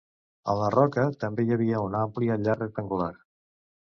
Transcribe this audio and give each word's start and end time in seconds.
En 0.51 0.55
la 0.59 0.69
roca 0.75 1.03
també 1.23 1.45
hi 1.47 1.53
havia 1.55 1.81
una 1.89 1.99
àmplia 2.05 2.39
llar 2.47 2.57
rectangular. 2.61 3.11